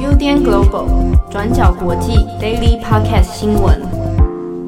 [0.00, 3.82] UDN Global 转角国际 Daily Podcast 新闻。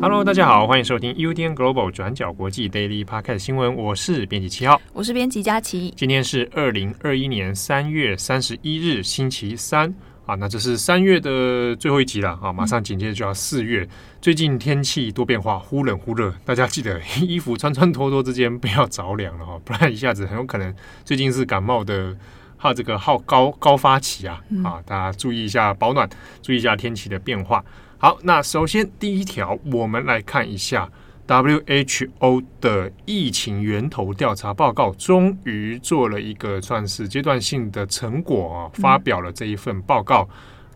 [0.03, 3.74] Hello，大家好，欢迎收听 UDN Global 转角国际 Daily Podcast 新闻。
[3.74, 5.95] 我是编辑七号，我是编辑佳琪。
[5.96, 9.94] 今天是二零二一年三月三十一日，星期三。
[10.29, 12.53] 啊，那这是三月的最后一集了啊！
[12.53, 13.88] 马上紧接着就要四月，嗯、
[14.21, 22.15] 最近天气多变化，忽冷忽热，大家记得 衣服穿穿脱脱之间不要着凉了哈，不然一下子很有可能最近是感冒的，
[22.59, 24.38] 哈，这个号高高发期啊！
[24.62, 26.07] 啊，大家注意一下保暖，
[26.43, 27.65] 注意一下天气的变化。
[27.97, 30.91] 好，那首先第一条，我们来看一下。
[31.28, 40.27] WHO 的疫情源头调查报告终于做了一个算是阶段性的成果啊，发表了这一份报告。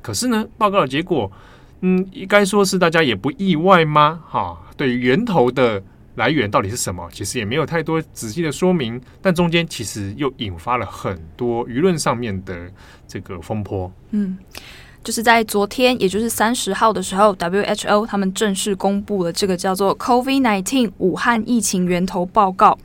[0.02, 1.32] 可是呢，报告的结果，
[1.80, 4.22] 嗯，应该说是大家也不意外吗？
[4.28, 5.82] 哈，对于源头的
[6.16, 9.00] 来源到底是什么，其实也没有太多仔细的说明。
[9.22, 12.70] 但中间其实又引发了很多舆论上面的
[13.08, 13.90] 这个风波。
[14.10, 14.36] 嗯。
[15.04, 22.78] 就是在昨天，也就是三十号的时候，WHO 他们正式公布了这个叫做 COVID-19 武汉疫情源头报告。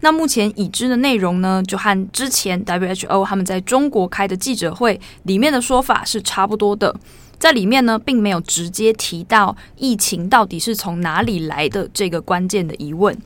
[0.00, 6.94] 那目前已知的内容呢，就和之前 WHO 他们在中国开的记者会里面的说法是差不多的。
[7.38, 13.16] 在里面呢，并没有直接提到疫情到底是从哪里来的这个关键的疑问。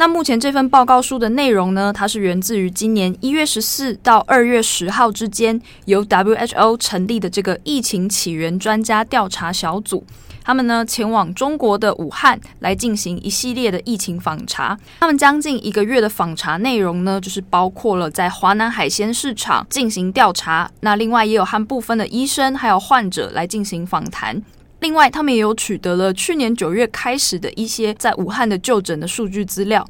[0.00, 10.04] 那目前这份报告书的内容呢，它是源自于今年一月十四到二月十号之间，由 WHO 成立的这个疫情起源专家调查小组，
[10.44, 14.78] 他们呢前往中国的武汉来进行一系列的疫情访查。
[15.00, 24.40] 他们将近一个月的访查内容呢，就是包括了在华南海鲜市场进行调查，那另外也有和部分的医生还有患者来进行访谈。
[24.80, 29.84] 另外，他们也有取得了去年九月开始的一些在武汉的就诊的数据资料，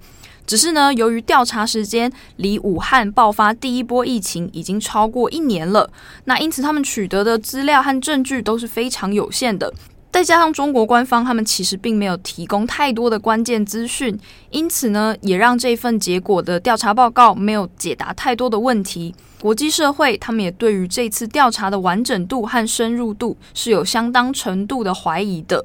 [0.46, 5.90] 只是呢，由于调查时间离武汉爆发第一波疫情已经超过一年了，
[6.24, 9.72] 那因此他们取得的资料和证据都是非常有限的。
[10.10, 14.18] 再加上中国官方他们其实并没有提供太多的关键资讯，
[14.50, 19.14] 因此呢，也让这份结果的调查报告没有解答太多的问题。
[19.40, 25.64] 国际社会他们也对于这次调查的完整度和深入度是有相当程度的怀疑的。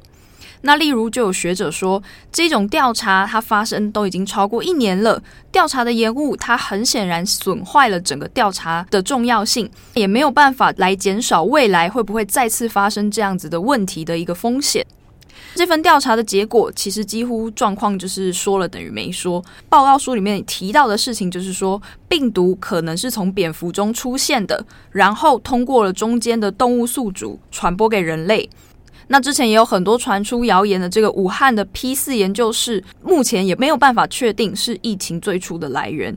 [0.66, 2.01] 那例如，就有学者说，
[2.31, 14.85] 这种调查它发生都已经超过一年了，调查的延误，它很显然损坏了整个调查的重要性，也没有办法来减少未来会不会再次发生这样子的问题的一个风险。
[15.56, 19.44] 这份调查的结果其实几乎状况就是说了等于没说。
[19.69, 28.50] 报告书里面提到的事情就是说，病毒可能是从蝙蝠中出现的，然后通过了中间的动物宿主传播给人类。
[29.08, 36.16] 那之前也有很多传出谣言的这个武汉的 P 四研究室，目前也没有办法确定是疫情最初的来源。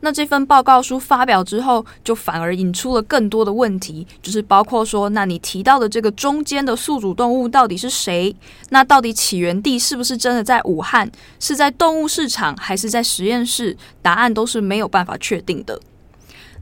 [0.00, 8.36] 那这份报告书发表之后，就反而引出了更多的问题，就是包括说，那你提到的这个中间的宿主动物到底是谁？
[8.68, 11.10] 那到底起源地是不是真的在武汉？
[11.40, 13.74] 是在动物市场还是在实验室？
[14.02, 15.80] 答案都是没有办法确定的。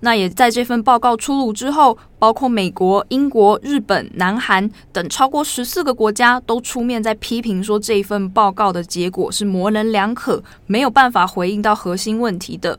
[0.04, 12.76] 那也在这份报告出炉之后，包括美国、英国、日本、南韩等超过十四个国家都出面在批评说，这份报告的结果是模棱两可，没有办法回应到核心问题的。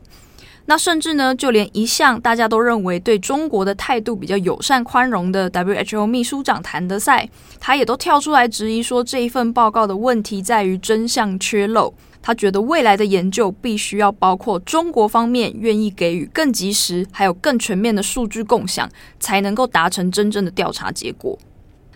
[0.66, 11.94] 那甚至呢，就连一向大家都认为对中国的态度比较友善宽容的 WHO 秘书长谭德赛，他也都跳出来质疑说，这一份报告的问题在于真相缺漏。
[12.26, 18.90] 他觉得未来的研究必须要包括中国方面愿意给予更及时，还有更全面的数据共享，
[19.20, 21.38] 才能够达成真正的调查结果。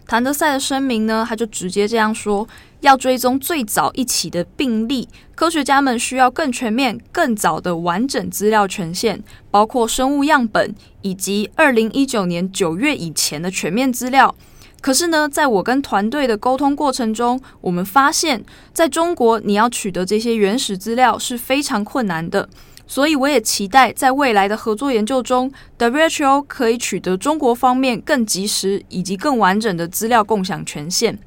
[0.06, 2.46] 谭德赛的声明呢，他就直接这样说：
[2.80, 14.34] 要追踪最早一起的病例，科学家们需要更全面、更早的完整资料权限，包括生物样本以及二零一九年九月以前的全面资料。
[14.80, 22.48] 可是呢，在我跟团队的沟通过程中，我们发现，在中国你要取得这些原始资料是非常困难的。
[22.86, 31.18] 所以，我也期待在未来的合作研究中，WHO 可以取得中国方面更及时以及更完整的资料共享权限。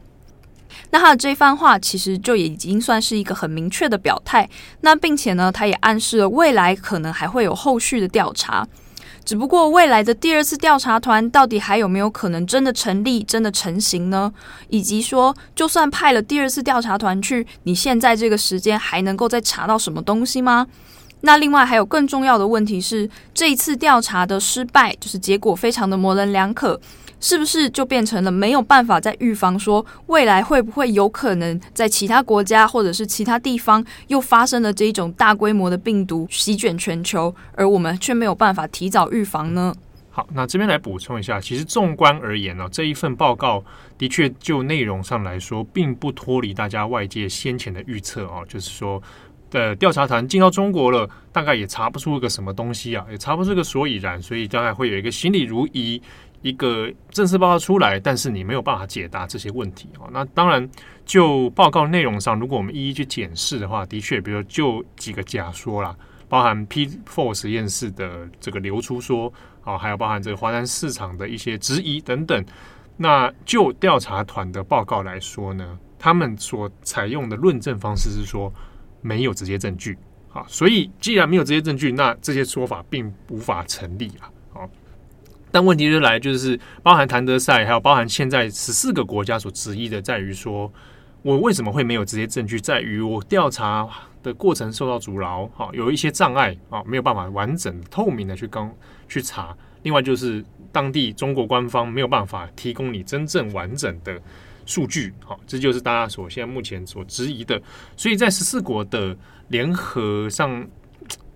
[0.89, 4.49] 那他的这番话其实就已经算是一个很明确的表态。
[4.79, 8.67] 那并且呢，他也暗示了未来可能还会有后续的调查。
[9.23, 14.33] 只不过未来的第二次调查团到底还有没有可能真的成立、真的成型呢？
[14.69, 20.67] 以及说，就算派了第二次调查团去，你现在这个时间还能够再查到什么东西吗？
[21.21, 26.81] 那另外还有更重要的问题是，这一次调查的失败，就是结果非常的模棱两可，
[27.21, 39.73] 是不是就变成了没有办法再预防说未来会不会有可能在其他国家或者是其他地方又发生了这一种大规模的病毒席卷全球，而我们却没有办法提早预防呢？
[40.09, 43.63] 好，那这边来补充一下，其实纵观而言呢，这一份报告
[43.97, 49.01] 的确就内容上来说，并不脱离大家外界先前的预测啊，就是说。
[49.51, 56.01] 的调查团进到中国了，大概也查不出个什么东西啊，也查不出个所以然，所以大概会有一个心里如一，
[56.41, 60.09] 一个正式报告出来，但是你没有办法解答这些问题啊。
[60.11, 60.69] 那当然，
[61.05, 65.95] 就报告内容上，如果我们一一去检视的话，的确，比如就几个假说啦，
[66.27, 69.31] 包含 P4 实验室的这个流出说
[69.63, 72.45] 啊，还有包含这个华南市场的一些质疑等等。
[72.97, 78.51] 那就调查团的报告来说呢，他们所采用的论证方式是说。
[79.03, 79.97] 没有直接证据，
[80.29, 84.69] 好，所以既然没有直接证据，那这些说法并无法成立啊，好。
[85.51, 90.71] 但问题就来，就是包含谭德赛，还有包含现在十四个国家所质疑的，在于说，
[91.21, 92.59] 我为什么会没有直接证据？
[92.59, 93.87] 在于我调查
[94.23, 98.73] 的过程受到阻挠，好，有一些障碍啊，没有办法完整透明的去刚
[99.09, 99.55] 去查。
[99.83, 104.21] 另外就是当地中国官方没有办法提供你真正完整的。
[104.63, 107.59] 数据好，这就是大家所现在目前所质疑的。
[107.97, 110.65] 所以在十四国的联合上，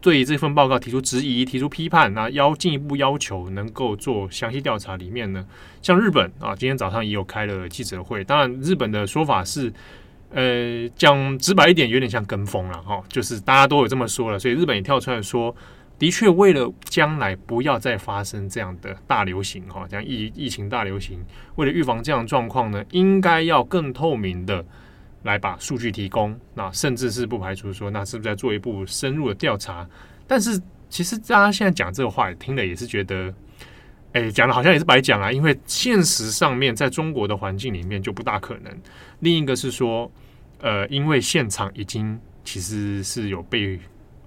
[0.05, 4.95] 对这份报告提出质疑、提出批判，那要进一步要求能够做详细调查。
[4.97, 5.43] 里面呢，
[5.81, 8.23] 像日本啊，今天早上也有开了记者会。
[8.23, 9.73] 当然，日本的说法是，
[10.29, 15.55] 呃，讲直白一点，有点像跟风了哈，就是大家都有这么说了，所以日本也跳出来说。
[15.97, 21.19] 的确，为了将来不要再发生这样的大流行，哈，这样疫疫情大流行，
[21.55, 24.63] 为了预防这样的状况呢，应该要更透明的
[25.25, 26.33] 来把数据提供。
[26.53, 29.85] 那甚至是不排除说，那是不是在做一步深入的调查？
[30.25, 30.57] 但是
[30.89, 33.33] 其实大家现在讲这个话，听了也是觉得，
[34.13, 35.29] 哎，讲的好像也是白讲啊。
[35.29, 38.73] 因为现实上面，在中国的环境里面就不大可能。
[39.19, 40.09] 另一个是说，
[40.61, 43.77] 呃，因为现场已经其实是有被。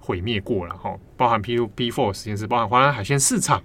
[0.00, 3.62] 毁灭过了哈，包含 P2 P4 实验室，包含华南海鲜市场。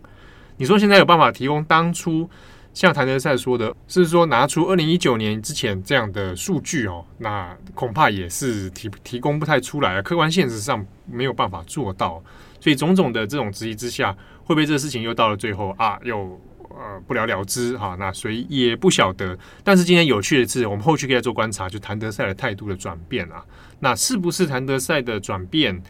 [0.57, 2.29] 你说现在有办法提供当初
[2.73, 7.05] 像谭德赛说的，是说拿出二零一九年之前这样的数据哦？
[7.17, 12.21] 那恐怕也是提提供不太出来，客观现实上没有办法做到。
[12.59, 14.11] 所以种种的这种质疑之下，
[14.43, 16.39] 会不会这个事情又到了最后啊，又
[16.69, 17.95] 呃不了了之哈？
[17.99, 19.37] 那所以也不晓得。
[19.63, 23.43] 但是今天有趣的是，我们后续可以做观察，就谭德赛的态度的转变啊，
[23.79, 25.81] 那是不是谭德赛的转变？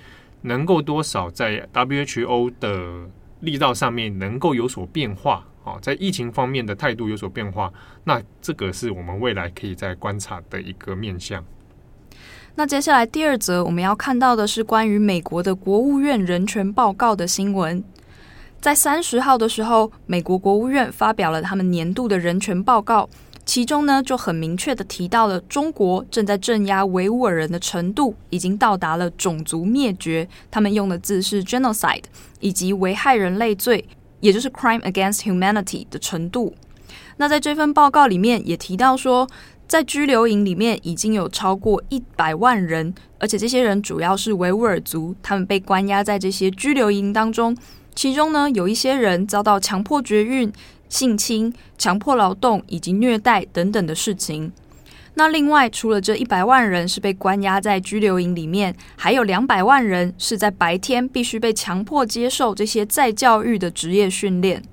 [0.46, 3.10] 能够多少在 WHO 的
[3.40, 7.72] 力道上面能够有所变化啊，在疫情方面的态度有所变化，
[8.04, 11.44] 那这个是我们未来可以再观察的一个面向。
[12.56, 17.84] 那接下来第二则我们要看到的是关于美国的国务院人权报告的新闻，
[18.62, 23.10] 在三十号的时候，美国国务院发表了他们年度的人权报告。
[23.46, 32.04] 其中呢，就很明确的提到了中国正在镇压维吾尔人的程度，已经到达了种族灭绝，他们用的字是 genocide，
[32.40, 33.84] 以及危害人类罪，
[34.24, 36.56] 也就是 crime against humanity 的程度。
[37.18, 39.28] 那在这份报告里面也提到说，
[39.68, 47.56] 在拘留营里面已经有超过一百万人，而且这些人主要是维吾尔族，他们被关押在这些拘留营当中，
[47.94, 50.50] 其中呢，有一些人遭到强迫绝育。
[50.90, 54.52] 性侵、强迫劳动以及虐待等等的事情。
[55.16, 64.64] 那另外，除了这一百万人是被关押在拘留营里面，还有两百万人是在白天必须被强迫接受这些再教育的职业训练。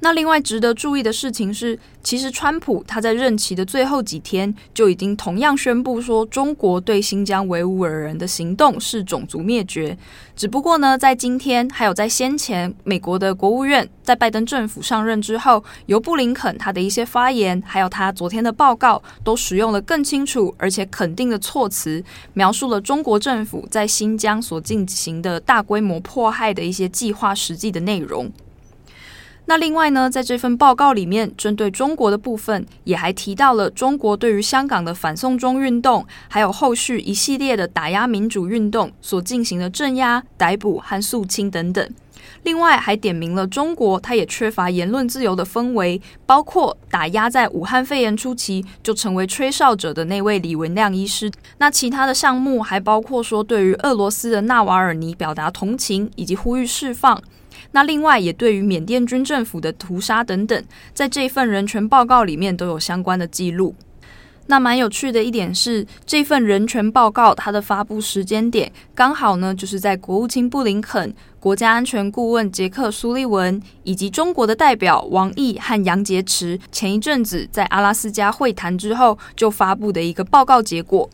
[0.00, 9.96] 那另外值得注意的事情是，其实川普他在任期的最后几天就已经同样宣布说，中国对新疆维吾尔人的行动是种族灭绝。
[10.36, 28.30] 只不过呢，在今天还有在先前，美国的国务院在拜登政府上任之后，由布林肯他的一些发言，还有他昨天的报告，都使用了更清楚而且肯定的措辞，描述了中国政府在新疆所进行的大规模迫害的一些计划实际的内容。
[29.48, 41.88] 那另外呢，在这份报告里面，针对中国的部分，也还提到了中国对于香港的反送中运动，还有后续一系列的打压民主运动所进行的镇压、逮捕和肃清等等。
[42.42, 51.30] 另外，还点名了中国，它也缺乏言论自由的氛围，包括打压在武汉肺炎初期就成为吹哨者的那位李文亮医师。
[51.58, 57.22] 那其他的项目还包括说，对于俄罗斯的纳瓦尔尼表达同情，以及呼吁释放。
[57.72, 63.74] 那另外也对于缅甸军政府的屠杀等等，在这份人权报告里面都有相关的记录。
[64.48, 81.10] 那蛮有趣的一点是，这份人权报告它的发布时间点刚好呢，就是在国务卿布林肯、国家安全顾问杰克苏利文以及中国的代表王毅和杨洁篪前一阵子在阿拉斯加会谈之后就发布的一个报告结果。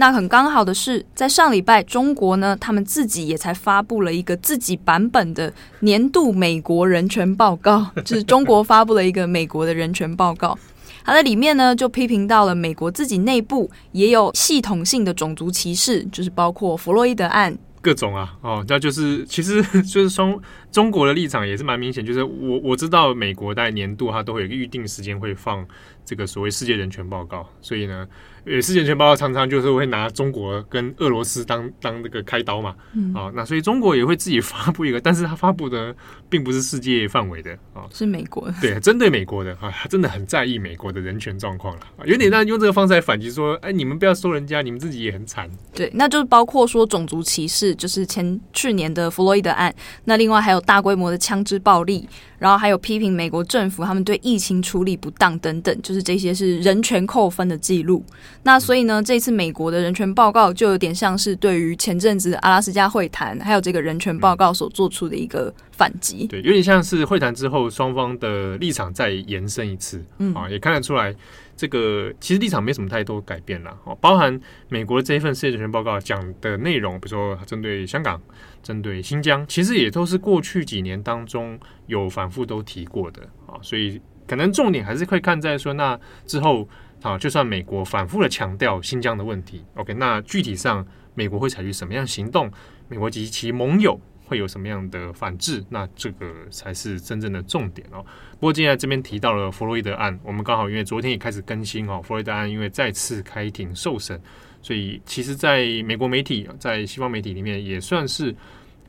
[0.00, 10.56] 那很刚好的是，在上礼拜，中国呢，他们自己也才发布了一个自己版本的年度美国人权报告， 就是中国发布了一个美国的人权报告。
[11.04, 17.58] 它在里面呢，就批评到了美国自己内部也有系统性的种族歧视，就是包括弗洛伊德案。
[17.80, 20.40] 各种啊，哦，那就是其实就是从
[20.70, 25.66] 中国的立场也是蛮明显，就是我我知道美国在年度它都会有一个预定时间会放
[26.04, 28.06] 这个所谓世界人权报告，所以呢。
[28.44, 35.94] 呃，世界人权报告常常就是会拿中国跟俄罗斯当 当这个开刀嘛，嗯，啊，那所以中国也会自己发布一个， 但是它发布的
[36.30, 52.08] 并不是世界范围的啊，是美国的，对，针对美国的啊，他真的很在意美国的人权状况了，有点让用这个方式来反击说，哎，你们不要说人家，你们自己也很惨，对，那就是包括说种族歧视，就是前去年的弗洛伊德案，那另外还有大规模的枪支暴力。
[52.38, 58.00] 然后还有批评美国政府他们对疫情处理不当等等，就是这些是人权扣分的记录。
[58.44, 66.28] 那所以呢，这次美国的人权报告就有点像是对于前阵子阿拉斯加会谈还有这个人权报告所做出的一个反击。
[66.28, 70.00] 对，有点像是会谈之后双方的立场再延伸一次。
[70.18, 71.12] 嗯，啊，也看得出来。
[71.58, 78.22] 这个其实立场没什么太多改变了哦，包含美国这一份世界人权报告讲的内容，比如说针对香港、
[78.62, 86.68] 针对新疆，其实也都是过去几年当中有反复都提过的啊，所以可能重点还是会看在说，那之后
[87.02, 92.48] 啊，就算美国反复的强调新疆的问题，OK，那具体上美国会采取什么样行动？
[92.88, 94.00] 美国及其盟友。
[94.28, 95.64] 会有什么样的反制？
[95.70, 98.04] 那这个才是真正的重点哦。
[98.32, 102.02] 不过，今天这边提到了弗洛伊德案，我们刚好因为昨天也开始更新哦。
[102.02, 104.20] 弗洛伊德案因为再次开庭受审，
[104.60, 108.34] 所以其实在美国媒体、在西方媒体里面也算是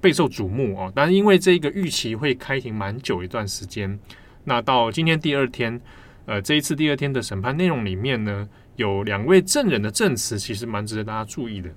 [0.01, 0.91] 备受瞩目哦。
[0.93, 3.97] 但是因为这个预期会开庭蛮久一段时间，
[4.43, 5.79] 那到今天第二天，
[6.25, 11.69] 呃，这一次第二天的审判内容里面呢，有两位证人的证词，其实蛮值得大家注意的。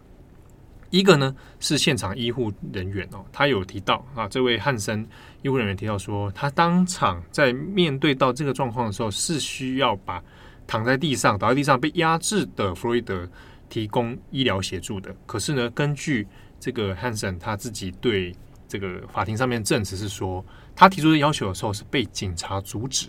[0.92, 5.08] 一个呢是现场医护人员哦，他有提到啊，这位汉森
[5.40, 10.22] 医护人员提到说，他当场在面对到这个状况的时候，是需要把
[10.66, 13.26] 躺在地上、倒在地上被压制的弗洛伊德
[13.70, 15.16] 提供医疗协助的。
[15.24, 16.26] 可是呢，根据
[16.60, 18.34] 这个汉森他自己对
[18.68, 20.44] 这个法庭上面证词是说，
[20.76, 23.06] 他提出的要求的时候是被警察阻止。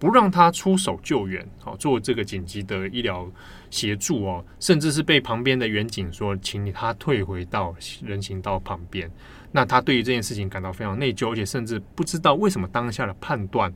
[0.00, 3.30] 不让他出手救援，好做这个紧急的医疗
[3.68, 9.08] 协助哦，甚至是被旁边的员警说，请他退回到人行道旁边。
[9.52, 13.70] 那他对于这件事情感到非常内疚，而且甚至不知道为什么当下的判断，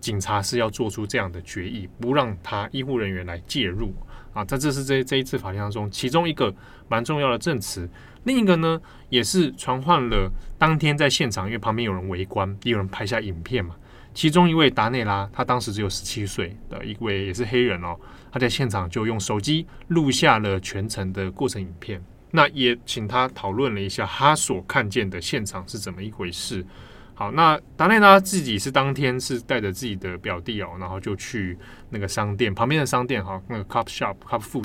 [0.00, 3.92] 警察是要做出这样的决议，不让他医护人员来介入
[4.32, 4.42] 啊。
[4.46, 6.54] 这这是这这一次法庭当中其中一个
[6.88, 7.86] 蛮重要的证词。
[8.24, 8.80] 另一个呢，
[9.10, 13.76] 也是传唤了当天在现场，因为旁边有人围观，也有人拍下影片嘛。
[14.16, 17.94] 其中一位达内拉，他当时只有十七岁的一位，也是黑人哦。
[18.32, 22.02] 他在现场就用手机录下了全程的过程影片。
[22.30, 26.64] 那也请他讨论了一下他所看见的现场是怎么一回事。
[27.12, 31.58] 好，那达内拉自己是当天是带着自己的表弟哦，然后就去
[31.90, 34.64] 那个商店旁边的商店哈，那个 Cup Shop Cup Food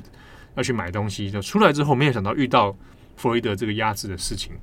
[0.55, 1.29] 要去买东西。
[1.29, 2.71] 就出来之后，没有想到遇到
[3.17, 4.53] 弗洛伊德这个压制的事情。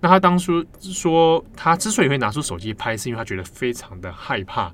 [0.00, 4.72] 那他当初说，他之所以会拿出手机拍，是因为他觉得非常的害怕。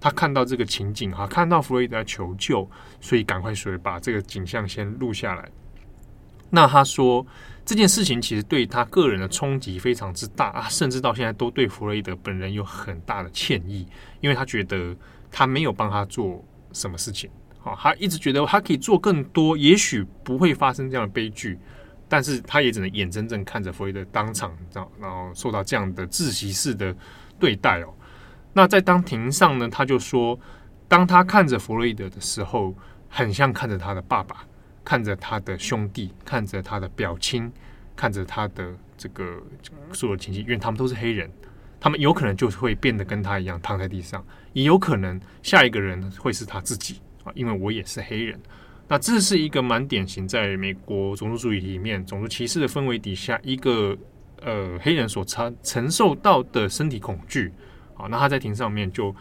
[0.00, 2.68] 他看到这个情景哈，看到弗洛伊德求救，
[3.00, 5.48] 所以赶快说把这个景象先录下来。
[6.50, 7.24] 那他说
[7.64, 13.86] 这件事情其实对他个人的冲击非常之大啊，甚至到现在都对弗洛伊德本人有很大的歉意，
[14.20, 14.96] 因为他觉得
[15.30, 17.30] 他没有帮他做什么事情。
[17.60, 21.56] 好，他一直觉得他可以做更多，也许不会发生这样的悲剧。
[22.12, 24.54] 但是他也只能眼睁睁看着弗洛伊德当场，
[25.00, 26.94] 然后受到这样的窒息式的
[27.40, 27.88] 对待哦。
[28.52, 30.38] 那在当庭上呢，他就说，
[30.86, 32.74] 当他看着弗洛伊德的时候，
[33.08, 34.44] 很像看着他的爸爸，
[34.84, 37.50] 看着他的兄弟，看着他的表亲，
[37.96, 39.42] 看着他的这个
[39.94, 41.32] 所有亲戚，因为他们都是黑人，
[41.80, 48.38] 他们有可能就会变得跟他一样躺在地上，也有可能下一个人会是他自己啊，因为我也是黑人。
[48.92, 53.96] 那这是一个蛮典型，在美国种族主义里面，种族歧视的氛围底下，一个
[54.42, 57.50] 呃黑人所承承受到的身体恐惧。
[57.94, 59.16] 好，那他在庭上面就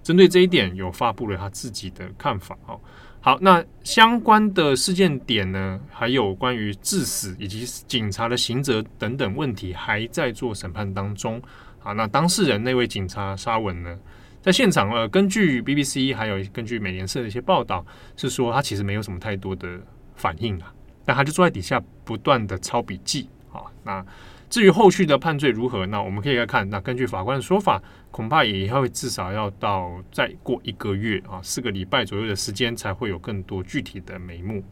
[0.00, 2.56] 针对这一点有发布了他自己的看法。
[2.64, 2.80] 好，
[3.20, 11.42] 好，那相关的事件点呢，还有关于致死以及警察的刑责等等问题，还在做审判当中。
[11.80, 13.98] 好，那当事人那位警察沙文呢，
[14.46, 17.84] 在现场呃，根据 BBC 还有根据美联社的一些报道，
[18.16, 19.80] 是说他其实没有什么太多的
[20.14, 20.72] 反应啊，
[21.04, 23.62] 但他就坐在底下不断的抄笔记啊。
[23.82, 24.06] 那
[24.48, 26.70] 至于后续的判罪如何，那我们可以来看。
[26.70, 34.62] 那根据法官的说法，恐怕也会至少要到再过一个月啊，四个礼拜左右的时间才会有更多具体的眉目。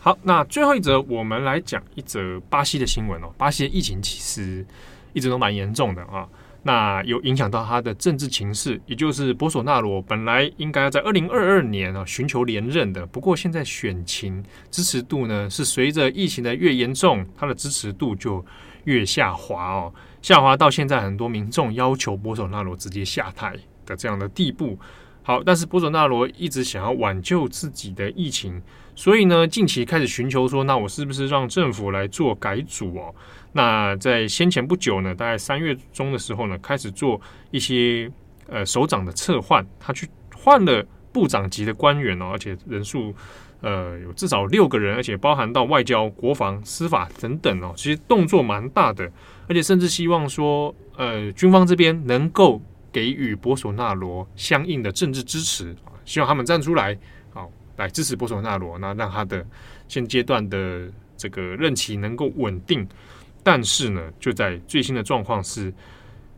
[0.00, 3.32] 好，那最后一则，我们来讲一则巴西的新闻哦。
[3.38, 4.66] 巴西的疫情其实
[5.12, 6.28] 一直都蛮严重的啊，
[6.66, 18.44] 那有影响到他的政治情势，也就是博索纳罗本来应该要在二零二二年啊寻求连任的，不过现在选情支持度呢是随着疫情的越严重，他的支持度就
[18.82, 23.56] 越下滑哦，下滑到现在很多民众要求博索纳罗直接下台
[23.86, 24.76] 的这样的地步。
[25.22, 28.60] 好，但是博索纳罗一直想要挽救自己的疫情。
[28.94, 33.14] 所以呢，近期开始寻求说，那我是不是让政府来做改组哦？
[33.56, 37.18] 那在先前不久呢，大概三月中的时候呢，开始做
[37.50, 38.10] 一些
[38.48, 43.14] 呃首长的撤换，他去换了部长级的官员哦，而且人数
[43.62, 49.10] 呃有至少六个人，而且包含到外交、国防、司法等等哦，其实动作蛮大的，
[49.48, 52.60] 而且甚至希望说，呃，军方这边能够
[52.92, 56.96] 给予博索纳罗相应的政治支持啊，希望他们站出来。
[57.78, 59.46] 来支持博索纳罗，那让他的
[59.86, 62.88] 现阶段的这个任期能够稳定。
[63.46, 65.72] 但是呢，就在最新的状况是，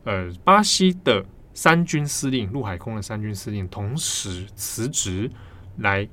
[0.04, 1.24] 呃，巴西的
[1.54, 5.30] 三军司令、陆海空的三军司令同时辞职，
[5.78, 6.06] 来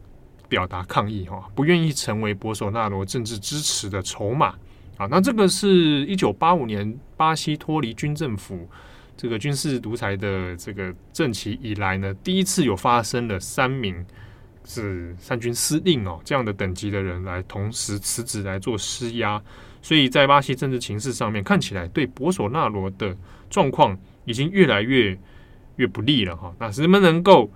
[0.48, 4.56] 表达抗议哈，不愿意成为博索纳罗政治支持的筹码
[4.96, 5.06] 啊。
[5.12, 8.66] 那这个是一九八五年巴西脱离军政府
[9.18, 14.06] 这个军事独裁的这个政期以来呢，第一次有发生了三名。
[14.68, 19.40] 是三军司令哦，这样的等级的人来同时辞职来做施压，
[19.86, 23.16] 所以在巴西政治情势上面看起来，对博索纳罗的
[23.52, 25.16] 状况已经越来越
[25.76, 26.52] 越不利了哈。
[26.58, 27.52] 那能不能够，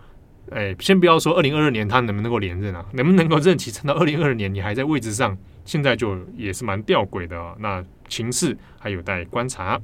[0.52, 7.56] 哎，先不要说二零二二年他能不能够连任啊，能不能够任期撑到二零二二年，你还在位置上，现在就也是蛮吊诡的啊。
[7.58, 9.82] 那情势还有待观察。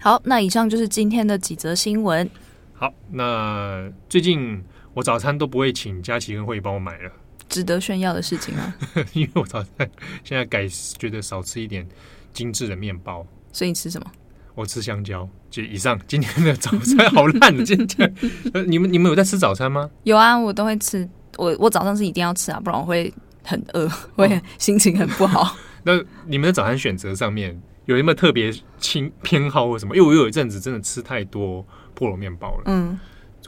[0.00, 2.28] 好，那以上就是今天的几则新闻。
[2.72, 4.64] 好，那最近。
[4.94, 7.10] 我早餐都不会请佳琪跟慧帮我买了，
[7.48, 8.76] 值得炫耀的事情啊！
[9.12, 9.88] 因为我早餐
[10.22, 10.66] 现在改
[10.98, 11.86] 觉得少吃一点
[12.32, 14.06] 精致的面包，所以你吃什么？
[14.54, 15.28] 我吃香蕉。
[15.50, 18.12] 就以上今天的早餐好烂的，今天
[18.66, 19.88] 你们你们有在吃早餐吗？
[20.02, 21.08] 有啊，我都会吃。
[21.36, 23.12] 我我早上是一定要吃啊，不然我会
[23.44, 25.42] 很饿，会心情很不好。
[25.42, 25.50] 哦、
[25.84, 25.92] 那
[26.26, 29.94] 你们的早餐选择上面有没有特别轻偏好或什么？
[29.96, 31.64] 因为我有一阵子真的吃太多
[31.96, 32.98] 菠萝面包了，嗯。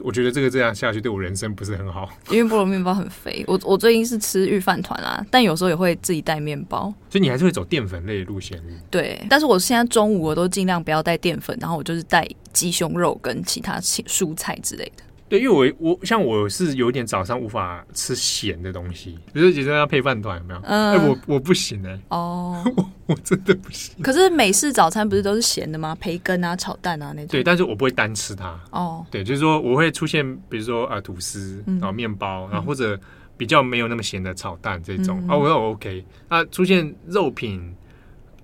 [0.01, 3.43] 我觉得这个这样下去对我人生不是很好，因为菠萝面包很肥。
[3.47, 6.93] 我我最近是吃御饭团啦，但有时候也会自己带面包。
[7.09, 8.61] 所以你还是会走淀粉类的路线。
[8.91, 15.03] 对，但是我现在中午我都尽量不要带淀粉，然后我就是带鸡胸肉跟其他蔬菜之类的。
[15.29, 20.59] 对，因为我我像我是有点早上无法吃咸的东西，比如说有时候要配饭团，有没有？
[20.63, 22.01] 嗯，欸、我我不行哎、欸。
[22.09, 23.95] 哦我，我真的不行。
[24.01, 25.95] 可是美式早餐不是都是咸的吗？
[25.99, 27.27] 培根啊、炒蛋啊那种。
[27.27, 28.57] 对，但是我不会单吃它。
[28.71, 32.99] 哦，对，就是说我会出现，比如说啊吐司，然后面包，然后或者
[33.35, 36.05] 比较没有那么咸的炒蛋这种、嗯、啊，我要 OK。
[36.29, 37.75] 啊，出现肉品。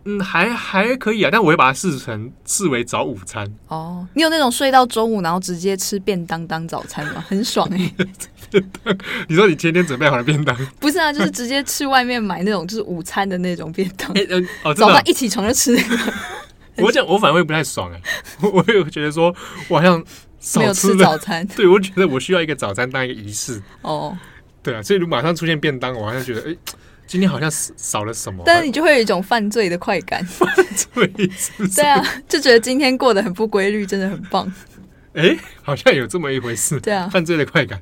[0.05, 3.49] 嗯，还还可以啊，但我会把它视成视为早午餐。
[3.67, 7.23] 哦，你有那种睡到中午然后直接吃便当当早餐吗？
[7.27, 8.61] 很爽哎、欸！
[9.27, 10.55] 你说你天天准备好了便当？
[10.79, 14.11] 不是啊，就是直接吃外面买那种就是午餐的那种便当。
[14.13, 16.13] 欸呃哦、早上一起床就吃那个。
[16.77, 17.95] 我讲我反而会不太爽哎、
[18.41, 19.33] 欸，我会觉得说
[19.69, 20.03] 我好像
[20.39, 21.47] 少没有吃早餐。
[21.55, 23.61] 对，我觉得我需要一个早餐当一个仪式。
[23.81, 24.17] 哦，
[24.61, 26.55] 对啊，所以如果马上出现便当，我好像觉得哎。
[27.13, 27.47] 欸今天好像
[27.77, 30.25] 少了什么，但是你就会有一种犯罪的快感。
[30.25, 31.75] 犯罪是不是？
[31.75, 34.51] 对啊，就觉得今天过得很不规律，真的很棒。
[35.13, 36.79] 哎、欸，好像有这么一回事。
[36.79, 37.79] 对啊，犯罪的快感，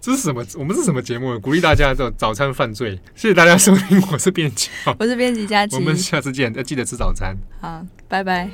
[0.00, 0.44] 这是什么？
[0.58, 1.38] 我们是什么节目？
[1.38, 2.98] 鼓励大家做早餐犯罪。
[3.14, 4.68] 谢谢大家收听，我是编辑，
[4.98, 7.36] 我是编辑佳琪，我们下次见，要记得吃早餐。
[7.60, 8.50] 好，拜拜。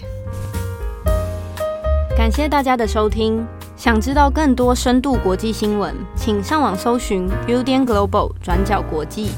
[2.14, 3.46] 感谢大家的收听。
[3.78, 9.30] 想知道更多深度国际新闻，请上网搜寻 Udan Global 转角国际。